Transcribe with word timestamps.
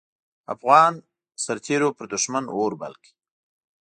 افغان 0.53 0.93
سررتېرو 1.43 1.89
پر 1.97 2.05
دوښمن 2.11 2.45
اور 2.55 2.71
بل 2.81 2.93
کړ. 3.01 3.09